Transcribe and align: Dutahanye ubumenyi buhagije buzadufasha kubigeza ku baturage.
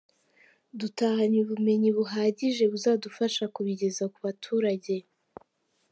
Dutahanye 0.79 1.37
ubumenyi 1.41 1.89
buhagije 1.97 2.63
buzadufasha 2.71 3.43
kubigeza 3.55 4.03
ku 4.13 4.19
baturage. 4.25 4.95